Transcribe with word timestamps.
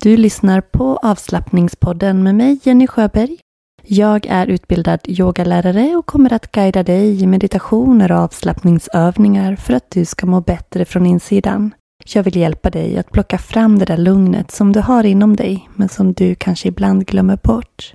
Du 0.00 0.16
lyssnar 0.16 0.60
på 0.60 0.96
avslappningspodden 0.96 2.22
med 2.22 2.34
mig, 2.34 2.60
Jenny 2.62 2.86
Sjöberg. 2.86 3.38
Jag 3.82 4.26
är 4.26 4.46
utbildad 4.46 5.00
yogalärare 5.04 5.96
och 5.96 6.06
kommer 6.06 6.32
att 6.32 6.52
guida 6.52 6.82
dig 6.82 7.22
i 7.22 7.26
meditationer 7.26 8.12
och 8.12 8.18
avslappningsövningar 8.18 9.56
för 9.56 9.74
att 9.74 9.90
du 9.90 10.04
ska 10.04 10.26
må 10.26 10.40
bättre 10.40 10.84
från 10.84 11.06
insidan. 11.06 11.74
Jag 12.06 12.22
vill 12.22 12.36
hjälpa 12.36 12.70
dig 12.70 12.98
att 12.98 13.10
plocka 13.10 13.38
fram 13.38 13.78
det 13.78 13.84
där 13.84 13.96
lugnet 13.96 14.50
som 14.50 14.72
du 14.72 14.80
har 14.80 15.04
inom 15.04 15.36
dig, 15.36 15.68
men 15.74 15.88
som 15.88 16.12
du 16.12 16.34
kanske 16.34 16.68
ibland 16.68 17.06
glömmer 17.06 17.38
bort. 17.42 17.94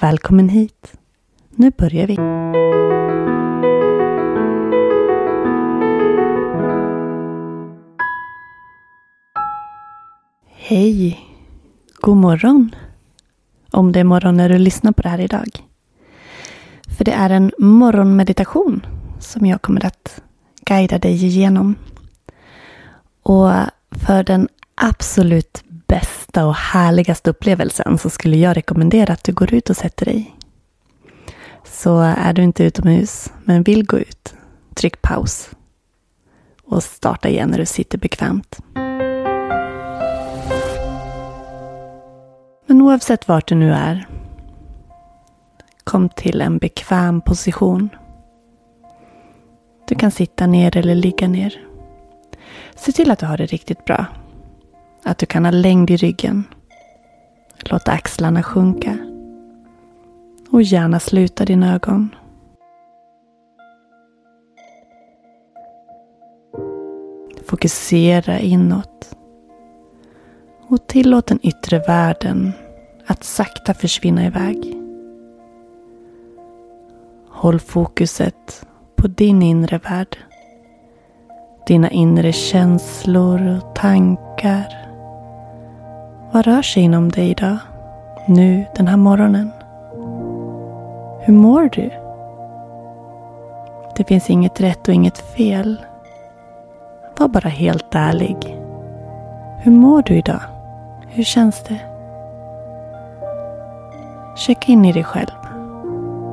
Välkommen 0.00 0.48
hit. 0.48 0.92
Nu 1.50 1.70
börjar 1.70 2.06
vi. 2.06 2.16
Hej! 10.56 11.29
God 12.02 12.16
morgon! 12.16 12.74
Om 13.70 13.92
det 13.92 14.00
är 14.00 14.04
morgon 14.04 14.36
när 14.36 14.48
du 14.48 14.58
lyssnar 14.58 14.92
på 14.92 15.02
det 15.02 15.08
här 15.08 15.20
idag. 15.20 15.48
För 16.96 17.04
det 17.04 17.12
är 17.12 17.30
en 17.30 17.52
morgonmeditation 17.58 18.86
som 19.18 19.46
jag 19.46 19.62
kommer 19.62 19.84
att 19.86 20.22
guida 20.66 20.98
dig 20.98 21.24
igenom. 21.24 21.74
Och 23.22 23.50
för 23.90 24.22
den 24.22 24.48
absolut 24.74 25.64
bästa 25.86 26.46
och 26.46 26.54
härligaste 26.54 27.30
upplevelsen 27.30 27.98
så 27.98 28.10
skulle 28.10 28.36
jag 28.36 28.56
rekommendera 28.56 29.12
att 29.12 29.24
du 29.24 29.32
går 29.32 29.54
ut 29.54 29.70
och 29.70 29.76
sätter 29.76 30.06
dig. 30.06 30.36
Så 31.64 31.98
är 32.00 32.32
du 32.32 32.42
inte 32.42 32.64
utomhus 32.64 33.32
men 33.44 33.62
vill 33.62 33.86
gå 33.86 33.98
ut, 33.98 34.34
tryck 34.74 35.02
paus 35.02 35.50
och 36.64 36.82
starta 36.82 37.28
igen 37.28 37.50
när 37.50 37.58
du 37.58 37.66
sitter 37.66 37.98
bekvämt. 37.98 38.58
Oavsett 42.90 43.28
vart 43.28 43.48
du 43.48 43.54
nu 43.54 43.72
är, 43.72 44.06
kom 45.84 46.08
till 46.08 46.40
en 46.40 46.58
bekväm 46.58 47.20
position. 47.20 47.88
Du 49.88 49.94
kan 49.94 50.10
sitta 50.10 50.46
ner 50.46 50.76
eller 50.76 50.94
ligga 50.94 51.28
ner. 51.28 51.66
Se 52.74 52.92
till 52.92 53.10
att 53.10 53.18
du 53.18 53.26
har 53.26 53.36
det 53.36 53.46
riktigt 53.46 53.84
bra. 53.84 54.06
Att 55.04 55.18
du 55.18 55.26
kan 55.26 55.44
ha 55.44 55.52
längd 55.52 55.90
i 55.90 55.96
ryggen. 55.96 56.44
Låt 57.60 57.88
axlarna 57.88 58.42
sjunka. 58.42 58.98
Och 60.50 60.62
gärna 60.62 61.00
sluta 61.00 61.44
dina 61.44 61.74
ögon. 61.74 62.14
Fokusera 67.46 68.38
inåt. 68.38 69.16
Och 70.68 70.86
tillåt 70.86 71.26
den 71.26 71.38
yttre 71.42 71.78
världen 71.78 72.52
att 73.10 73.24
sakta 73.24 73.74
försvinna 73.74 74.26
iväg. 74.26 74.76
Håll 77.30 77.60
fokuset 77.60 78.66
på 78.96 79.08
din 79.08 79.42
inre 79.42 79.78
värld. 79.78 80.16
Dina 81.66 81.90
inre 81.90 82.32
känslor 82.32 83.56
och 83.56 83.74
tankar. 83.74 84.88
Vad 86.32 86.46
rör 86.46 86.62
sig 86.62 86.82
inom 86.82 87.08
dig 87.08 87.30
idag? 87.30 87.56
Nu, 88.28 88.64
den 88.76 88.86
här 88.86 88.96
morgonen? 88.96 89.50
Hur 91.20 91.34
mår 91.34 91.68
du? 91.72 91.90
Det 93.96 94.04
finns 94.04 94.30
inget 94.30 94.60
rätt 94.60 94.88
och 94.88 94.94
inget 94.94 95.18
fel. 95.18 95.80
Var 97.18 97.28
bara 97.28 97.48
helt 97.48 97.94
ärlig. 97.94 98.58
Hur 99.58 99.72
mår 99.72 100.02
du 100.02 100.16
idag? 100.16 100.42
Hur 101.08 101.24
känns 101.24 101.64
det? 101.64 101.89
Checka 104.40 104.72
in 104.72 104.84
i 104.84 104.92
dig 104.92 105.04
själv. 105.04 105.30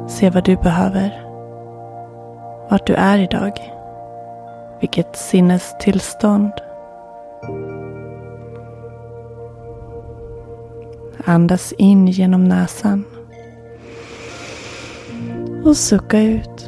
Se 0.07 0.29
vad 0.29 0.43
du 0.43 0.55
behöver. 0.55 1.23
Vart 2.69 2.87
du 2.87 2.93
är 2.93 3.17
idag. 3.17 3.73
Vilket 4.79 5.15
sinnestillstånd. 5.15 6.51
Andas 11.25 11.71
in 11.71 12.07
genom 12.07 12.43
näsan. 12.43 13.03
Och 15.65 15.77
sucka 15.77 16.19
ut. 16.19 16.66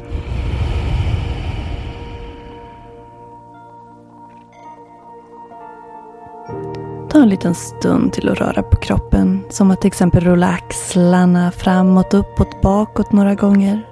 Ta 7.20 7.24
en 7.24 7.30
liten 7.30 7.54
stund 7.54 8.12
till 8.12 8.28
att 8.28 8.38
röra 8.38 8.62
på 8.62 8.76
kroppen. 8.76 9.40
Som 9.50 9.70
att 9.70 9.80
till 9.80 9.88
exempel 9.88 10.24
rulla 10.24 10.48
axlarna 10.48 11.50
framåt, 11.50 12.14
uppåt, 12.14 12.62
bakåt 12.62 13.12
några 13.12 13.34
gånger. 13.34 13.86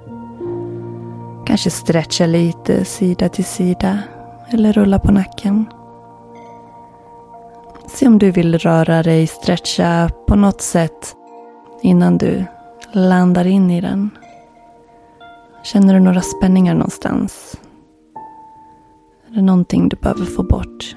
Kanske 1.45 1.69
stretcha 1.69 2.25
lite 2.25 2.85
sida 2.85 3.29
till 3.29 3.45
sida. 3.45 3.99
Eller 4.49 4.73
rulla 4.73 4.99
på 4.99 5.11
nacken. 5.11 5.65
Se 7.87 8.07
om 8.07 8.19
du 8.19 8.31
vill 8.31 8.57
röra 8.57 9.03
dig, 9.03 9.27
stretcha 9.27 10.09
på 10.27 10.35
något 10.35 10.61
sätt 10.61 11.15
innan 11.81 12.17
du 12.17 12.45
landar 12.91 13.47
in 13.47 13.71
i 13.71 13.81
den. 13.81 14.09
Känner 15.63 15.93
du 15.93 15.99
några 15.99 16.21
spänningar 16.21 16.73
någonstans? 16.73 17.57
Är 19.29 19.35
det 19.35 19.41
någonting 19.41 19.89
du 19.89 19.95
behöver 19.95 20.25
få 20.25 20.43
bort? 20.43 20.95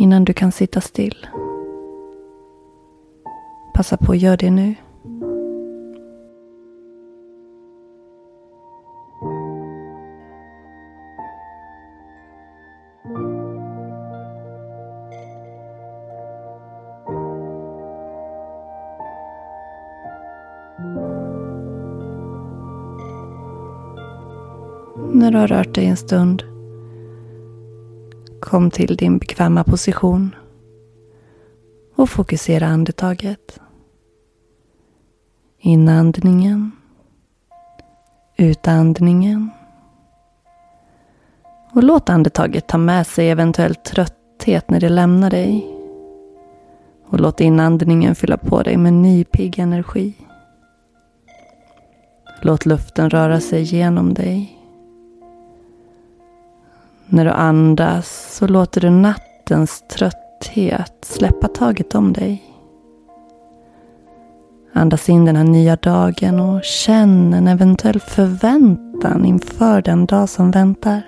Innan 0.00 0.24
du 0.24 0.32
kan 0.32 0.52
sitta 0.52 0.80
still. 0.80 1.26
Passa 3.74 3.96
på 3.96 4.12
att 4.12 4.18
göra 4.18 4.36
det 4.36 4.50
nu. 4.50 4.74
När 25.12 25.30
du 25.30 25.38
har 25.38 25.46
rört 25.46 25.74
dig 25.74 25.86
en 25.86 25.96
stund 25.96 26.57
Kom 28.48 28.70
till 28.70 28.96
din 28.96 29.18
bekväma 29.18 29.64
position 29.64 30.34
och 31.96 32.10
fokusera 32.10 32.66
andetaget. 32.66 33.60
Inandningen, 35.58 36.72
utandningen 38.36 39.50
och 41.72 41.82
låt 41.82 42.08
andetaget 42.08 42.68
ta 42.68 42.78
med 42.78 43.06
sig 43.06 43.30
eventuell 43.30 43.74
trötthet 43.74 44.70
när 44.70 44.80
det 44.80 44.88
lämnar 44.88 45.30
dig. 45.30 45.76
Och 47.06 47.20
låt 47.20 47.40
inandningen 47.40 48.14
fylla 48.14 48.36
på 48.36 48.62
dig 48.62 48.76
med 48.76 48.92
ny 48.92 49.24
pigg 49.24 49.58
energi. 49.58 50.14
Låt 52.42 52.66
luften 52.66 53.10
röra 53.10 53.40
sig 53.40 53.62
genom 53.62 54.14
dig. 54.14 54.57
När 57.10 57.24
du 57.24 57.30
andas 57.30 58.36
så 58.36 58.46
låter 58.46 58.80
du 58.80 58.90
nattens 58.90 59.84
trötthet 59.88 60.94
släppa 61.02 61.48
taget 61.48 61.94
om 61.94 62.12
dig. 62.12 62.42
Andas 64.72 65.08
in 65.08 65.24
den 65.24 65.36
här 65.36 65.44
nya 65.44 65.76
dagen 65.76 66.40
och 66.40 66.64
känn 66.64 67.34
en 67.34 67.48
eventuell 67.48 68.00
förväntan 68.00 69.24
inför 69.24 69.82
den 69.82 70.06
dag 70.06 70.28
som 70.28 70.50
väntar. 70.50 71.02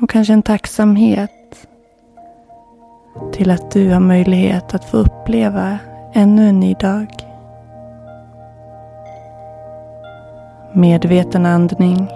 Och 0.00 0.10
kanske 0.10 0.32
en 0.32 0.42
tacksamhet 0.42 1.66
till 3.32 3.50
att 3.50 3.70
du 3.70 3.90
har 3.90 4.00
möjlighet 4.00 4.74
att 4.74 4.84
få 4.84 4.96
uppleva 4.96 5.78
ännu 6.14 6.48
en 6.48 6.60
ny 6.60 6.74
dag. 6.74 7.06
Medveten 10.72 11.46
andning 11.46 12.08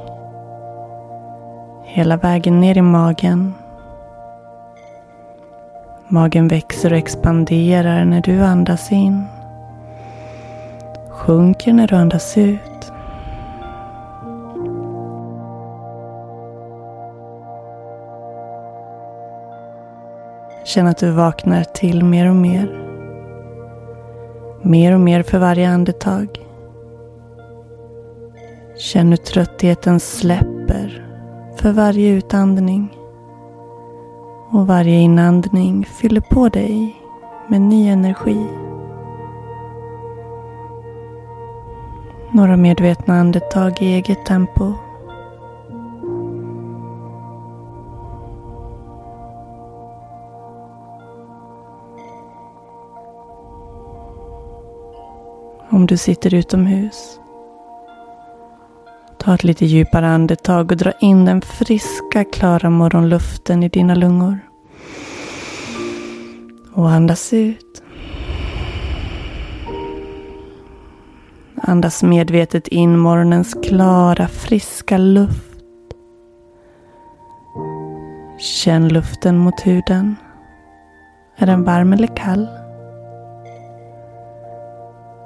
hela 1.92 2.16
vägen 2.16 2.60
ner 2.60 2.78
i 2.78 2.82
magen. 2.82 3.54
Magen 6.08 6.48
växer 6.48 6.92
och 6.92 6.98
expanderar 6.98 8.04
när 8.04 8.20
du 8.20 8.40
andas 8.40 8.92
in. 8.92 9.24
Sjunker 11.10 11.72
när 11.72 11.86
du 11.86 11.94
andas 11.94 12.38
ut. 12.38 12.92
Känn 20.64 20.86
att 20.86 20.98
du 20.98 21.10
vaknar 21.10 21.64
till 21.64 22.04
mer 22.04 22.28
och 22.28 22.36
mer. 22.36 22.78
Mer 24.62 24.94
och 24.94 25.00
mer 25.00 25.22
för 25.22 25.38
varje 25.38 25.68
andetag. 25.68 26.28
Känn 28.78 29.08
hur 29.08 29.16
tröttheten 29.16 30.00
släpper 30.00 31.11
för 31.62 31.72
varje 31.72 32.08
utandning. 32.08 32.98
Och 34.50 34.66
varje 34.66 34.98
inandning 34.98 35.84
fyller 35.84 36.20
på 36.20 36.48
dig 36.48 36.96
med 37.48 37.60
ny 37.60 37.88
energi. 37.88 38.46
Några 42.32 42.56
medvetna 42.56 43.14
andetag 43.14 43.82
i 43.82 43.86
eget 43.86 44.26
tempo. 44.26 44.72
Om 55.70 55.86
du 55.86 55.96
sitter 55.96 56.34
utomhus 56.34 57.21
Ta 59.22 59.34
ett 59.34 59.44
lite 59.44 59.66
djupare 59.66 60.08
andetag 60.08 60.70
och 60.70 60.76
dra 60.76 60.92
in 60.92 61.24
den 61.24 61.42
friska, 61.42 62.24
klara 62.24 62.70
morgonluften 62.70 63.62
i 63.62 63.68
dina 63.68 63.94
lungor. 63.94 64.38
Och 66.72 66.90
andas 66.90 67.32
ut. 67.32 67.82
Andas 71.56 72.02
medvetet 72.02 72.68
in 72.68 72.98
morgonens 72.98 73.56
klara, 73.62 74.28
friska 74.28 74.98
luft. 74.98 75.58
Känn 78.38 78.88
luften 78.88 79.38
mot 79.38 79.66
huden. 79.66 80.16
Är 81.36 81.46
den 81.46 81.64
varm 81.64 81.92
eller 81.92 82.16
kall? 82.16 82.48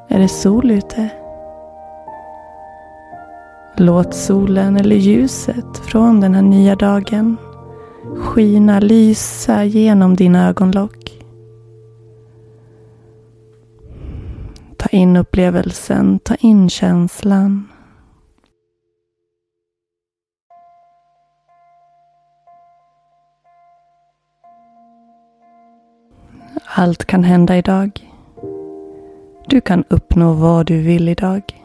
Är 0.09 0.19
det 0.19 0.29
sol 0.29 0.71
ute? 0.71 1.11
Låt 3.79 4.15
solen 4.15 4.77
eller 4.77 4.97
ljuset 4.97 5.79
från 5.79 6.21
den 6.21 6.35
här 6.35 6.43
nya 6.43 6.77
dagen 6.77 7.37
skina, 8.17 8.81
lysa 8.81 9.65
genom 9.65 10.17
dina 10.17 10.49
ögonlock. 10.49 11.23
Ta 14.77 14.89
in 14.89 15.17
upplevelsen, 15.17 16.19
ta 16.19 16.35
in 16.35 16.71
känslan. 16.71 17.69
Allt 26.65 27.05
kan 27.05 27.25
hända 27.25 27.57
idag. 27.57 28.13
Du 29.49 29.61
kan 29.61 29.85
uppnå 29.89 30.33
vad 30.33 30.67
du 30.67 30.83
vill 30.83 31.09
idag. 31.09 31.56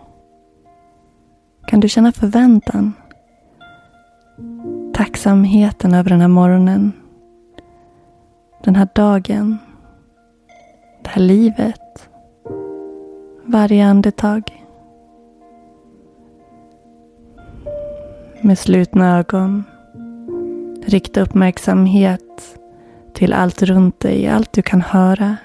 Kan 1.71 1.79
du 1.79 1.89
känna 1.89 2.11
förväntan? 2.11 2.93
Tacksamheten 4.93 5.93
över 5.93 6.09
den 6.09 6.21
här 6.21 6.27
morgonen. 6.27 6.91
Den 8.63 8.75
här 8.75 8.87
dagen. 8.95 9.57
Det 11.01 11.09
här 11.09 11.21
livet. 11.21 12.09
Varje 13.45 13.85
andetag. 13.85 14.65
Med 18.41 18.59
slutna 18.59 19.17
ögon. 19.17 19.63
Rikta 20.85 21.21
uppmärksamhet 21.21 22.59
till 23.13 23.33
allt 23.33 23.61
runt 23.61 23.99
dig. 23.99 24.27
Allt 24.27 24.53
du 24.53 24.61
kan 24.61 24.81
höra. 24.81 25.37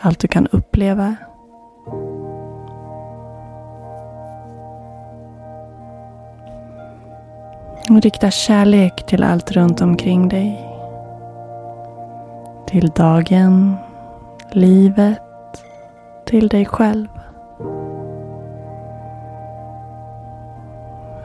Allt 0.00 0.18
du 0.18 0.28
kan 0.28 0.46
uppleva. 0.46 1.16
Och 7.90 8.02
rikta 8.02 8.30
kärlek 8.30 9.06
till 9.06 9.22
allt 9.22 9.52
runt 9.52 9.80
omkring 9.80 10.28
dig. 10.28 10.64
Till 12.66 12.88
dagen, 12.88 13.76
livet, 14.50 15.22
till 16.26 16.48
dig 16.48 16.64
själv. 16.66 17.08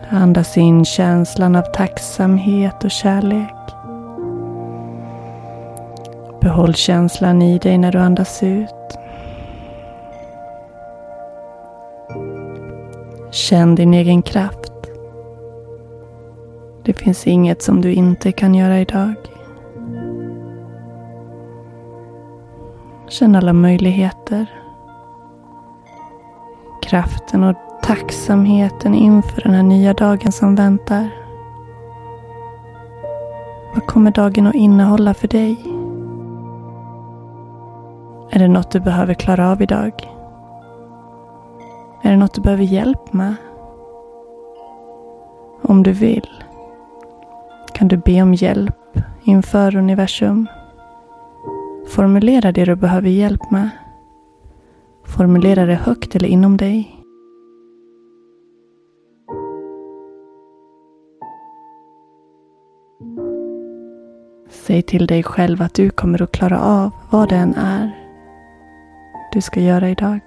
Andas 0.09 0.57
in 0.57 0.85
känslan 0.85 1.55
av 1.55 1.61
tacksamhet 1.61 2.83
och 2.83 2.91
kärlek. 2.91 3.55
Behåll 6.41 6.75
känslan 6.75 7.41
i 7.41 7.57
dig 7.57 7.77
när 7.77 7.91
du 7.91 7.99
andas 7.99 8.43
ut. 8.43 8.97
Känn 13.31 13.75
din 13.75 13.93
egen 13.93 14.21
kraft. 14.21 14.72
Det 16.85 16.93
finns 16.93 17.27
inget 17.27 17.61
som 17.61 17.81
du 17.81 17.93
inte 17.93 18.31
kan 18.31 18.55
göra 18.55 18.79
idag. 18.79 19.13
Känn 23.07 23.35
alla 23.35 23.53
möjligheter. 23.53 24.45
Kraften 26.81 27.43
och 27.43 27.55
tacksamheten 27.83 28.93
inför 28.95 29.41
den 29.41 29.53
här 29.53 29.63
nya 29.63 29.93
dagen 29.93 30.31
som 30.31 30.55
väntar. 30.55 31.09
Vad 33.73 33.87
kommer 33.87 34.11
dagen 34.11 34.47
att 34.47 34.55
innehålla 34.55 35.13
för 35.13 35.27
dig? 35.27 35.57
Är 38.31 38.39
det 38.39 38.47
något 38.47 38.71
du 38.71 38.79
behöver 38.79 39.13
klara 39.13 39.51
av 39.51 39.61
idag? 39.61 39.93
Är 42.01 42.11
det 42.11 42.17
något 42.17 42.33
du 42.33 42.41
behöver 42.41 42.63
hjälp 42.63 43.13
med? 43.13 43.35
Om 45.61 45.83
du 45.83 45.91
vill 45.91 46.42
kan 47.73 47.87
du 47.87 47.97
be 47.97 48.21
om 48.21 48.33
hjälp 48.33 48.99
inför 49.23 49.75
universum. 49.75 50.47
Formulera 51.87 52.51
det 52.51 52.65
du 52.65 52.75
behöver 52.75 53.09
hjälp 53.09 53.51
med. 53.51 53.69
Formulera 55.05 55.65
det 55.65 55.75
högt 55.75 56.15
eller 56.15 56.27
inom 56.27 56.57
dig. 56.57 56.99
Säg 64.49 64.81
till 64.81 65.07
dig 65.07 65.23
själv 65.23 65.61
att 65.61 65.73
du 65.73 65.89
kommer 65.89 66.21
att 66.21 66.31
klara 66.31 66.59
av 66.59 66.91
vad 67.09 67.29
det 67.29 67.35
än 67.35 67.53
är 67.55 68.03
du 69.33 69.41
ska 69.41 69.59
göra 69.59 69.89
idag. 69.89 70.19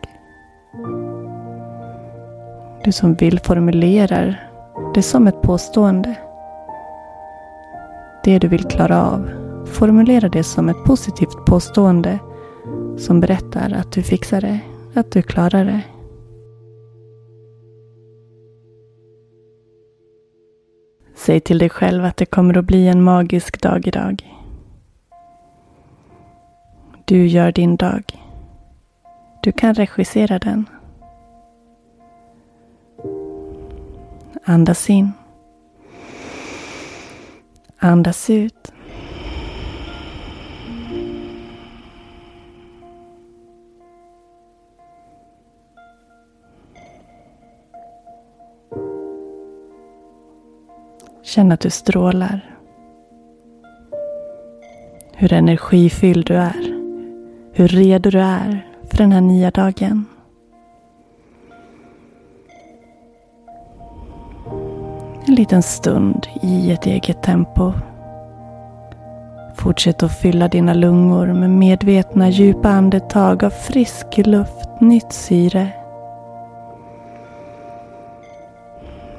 Du 2.84 2.92
som 2.92 3.14
vill 3.14 3.40
formulerar 3.40 4.50
det 4.94 5.02
som 5.02 5.26
ett 5.26 5.42
påstående 5.42 6.16
det 8.26 8.38
du 8.38 8.48
vill 8.48 8.64
klara 8.64 9.10
av. 9.10 9.30
Formulera 9.66 10.28
det 10.28 10.44
som 10.44 10.68
ett 10.68 10.84
positivt 10.84 11.46
påstående 11.46 12.18
som 12.98 13.20
berättar 13.20 13.72
att 13.72 13.92
du 13.92 14.02
fixar 14.02 14.40
det, 14.40 14.60
att 14.94 15.12
du 15.12 15.22
klarar 15.22 15.64
det. 15.64 15.80
Säg 21.14 21.40
till 21.40 21.58
dig 21.58 21.70
själv 21.70 22.04
att 22.04 22.16
det 22.16 22.26
kommer 22.26 22.58
att 22.58 22.64
bli 22.64 22.88
en 22.88 23.02
magisk 23.02 23.62
dag 23.62 23.86
idag. 23.86 24.32
Du 27.04 27.26
gör 27.26 27.52
din 27.52 27.76
dag. 27.76 28.02
Du 29.42 29.52
kan 29.52 29.74
regissera 29.74 30.38
den. 30.38 30.68
Andas 34.44 34.90
in. 34.90 35.12
Andas 37.86 38.30
ut. 38.30 38.72
Känn 51.22 51.52
att 51.52 51.60
du 51.60 51.70
strålar. 51.70 52.58
Hur 55.14 55.32
energifylld 55.32 56.26
du 56.26 56.34
är. 56.34 56.74
Hur 57.52 57.68
redo 57.68 58.10
du 58.10 58.20
är 58.20 58.66
för 58.90 58.98
den 58.98 59.12
här 59.12 59.20
nya 59.20 59.50
dagen. 59.50 60.15
En 65.28 65.34
liten 65.34 65.62
stund 65.62 66.26
i 66.42 66.72
ett 66.72 66.86
eget 66.86 67.22
tempo. 67.22 67.72
Fortsätt 69.54 70.02
att 70.02 70.18
fylla 70.18 70.48
dina 70.48 70.74
lungor 70.74 71.26
med 71.26 71.50
medvetna 71.50 72.28
djupa 72.28 72.68
andetag 72.68 73.44
av 73.44 73.50
frisk 73.50 74.06
luft, 74.16 74.80
nytt 74.80 75.12
syre. 75.12 75.68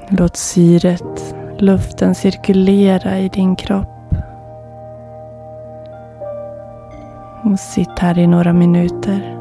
Låt 0.07 0.35
syret, 0.37 1.35
luften 1.57 2.15
cirkulera 2.15 3.19
i 3.19 3.29
din 3.29 3.55
kropp. 3.55 4.15
Och 7.43 7.59
sitt 7.59 7.99
här 7.99 8.19
i 8.19 8.27
några 8.27 8.53
minuter 8.53 9.37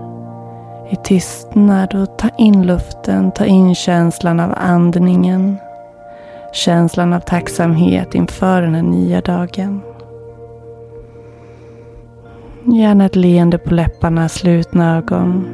i 0.90 0.96
tystnad 0.96 1.94
och 1.94 2.18
ta 2.18 2.28
in 2.38 2.66
luften, 2.66 3.32
ta 3.32 3.44
in 3.44 3.74
känslan 3.74 4.40
av 4.40 4.54
andningen. 4.56 5.58
Känslan 6.56 7.12
av 7.12 7.20
tacksamhet 7.20 8.14
inför 8.14 8.62
den 8.62 8.74
här 8.74 8.82
nya 8.82 9.20
dagen. 9.20 9.80
Gärna 12.64 13.06
ett 13.06 13.16
leende 13.16 13.58
på 13.58 13.74
läpparna, 13.74 14.28
slutna 14.28 14.96
ögon. 14.96 15.44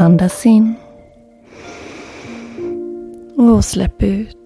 Andas 0.00 0.46
in. 0.46 0.74
Och 3.36 3.64
släpp 3.64 4.02
ut. 4.02 4.36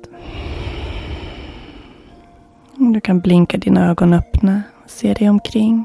Du 2.76 3.00
kan 3.00 3.20
blinka 3.20 3.58
dina 3.58 3.90
ögon 3.90 4.12
öppna 4.12 4.62
och 4.84 4.90
se 4.90 5.14
dig 5.14 5.30
omkring. 5.30 5.84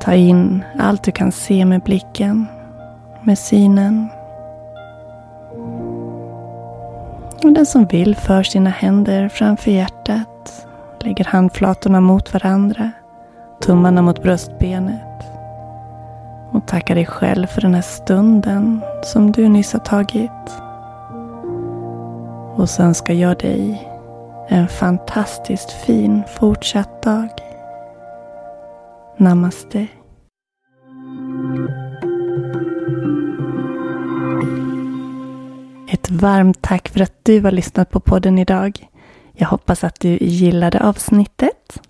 Ta 0.00 0.14
in 0.14 0.64
allt 0.78 1.04
du 1.04 1.12
kan 1.12 1.32
se 1.32 1.64
med 1.64 1.82
blicken, 1.82 2.46
med 3.24 3.38
synen. 3.38 4.08
Och 7.44 7.52
den 7.52 7.66
som 7.66 7.86
vill 7.86 8.16
för 8.16 8.42
sina 8.42 8.70
händer 8.70 9.28
framför 9.28 9.70
hjärtat. 9.70 10.66
Lägger 11.00 11.24
handflatorna 11.24 12.00
mot 12.00 12.32
varandra. 12.32 12.90
Tummarna 13.60 14.02
mot 14.02 14.22
bröstbenet. 14.22 15.37
Tacka 16.68 16.94
dig 16.94 17.06
själv 17.06 17.46
för 17.46 17.60
den 17.60 17.74
här 17.74 17.82
stunden 17.82 18.80
som 19.02 19.32
du 19.32 19.48
nyss 19.48 19.72
har 19.72 19.80
tagit. 19.80 20.30
Och 22.56 22.70
så 22.70 22.82
önskar 22.82 23.14
jag 23.14 23.38
dig 23.38 23.88
en 24.48 24.68
fantastiskt 24.68 25.72
fin 25.72 26.22
fortsatt 26.38 27.02
dag. 27.02 27.28
Namaste. 29.16 29.86
Ett 35.88 36.10
varmt 36.10 36.62
tack 36.62 36.88
för 36.88 37.00
att 37.00 37.14
du 37.22 37.40
har 37.40 37.52
lyssnat 37.52 37.90
på 37.90 38.00
podden 38.00 38.38
idag. 38.38 38.88
Jag 39.32 39.48
hoppas 39.48 39.84
att 39.84 40.00
du 40.00 40.18
gillade 40.20 40.80
avsnittet. 40.80 41.80